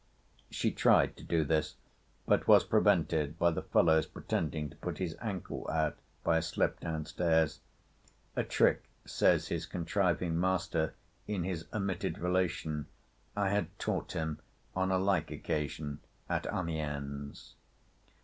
[0.21, 1.75] *——* She tried to do this;
[2.25, 6.79] but was prevented by the fellow's pretending to put his ankle out, by a slip
[6.79, 10.95] down stairs—A trick, says his contriving master,
[11.27, 12.87] in his omitted relation,
[13.35, 14.39] I had taught him,
[14.75, 17.53] on a like occasion, at Amiens.